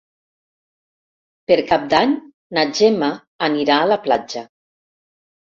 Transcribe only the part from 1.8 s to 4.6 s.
d'Any na Gemma anirà a la platja.